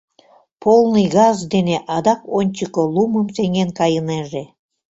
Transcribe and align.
Полный 0.61 1.07
газ 1.17 1.37
дене 1.53 1.77
адак 1.95 2.21
ончыко, 2.37 2.83
лумым 2.95 3.27
сеҥен 3.35 3.69
кайынеже. 3.79 4.43